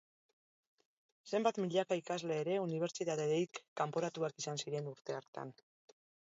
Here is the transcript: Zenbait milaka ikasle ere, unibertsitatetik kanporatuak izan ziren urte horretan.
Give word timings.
Zenbait 1.31 1.59
milaka 1.65 1.97
ikasle 1.99 2.39
ere, 2.45 2.57
unibertsitatetik 2.63 3.63
kanporatuak 3.83 4.43
izan 4.45 4.61
ziren 4.67 4.93
urte 4.97 5.19
horretan. 5.21 5.57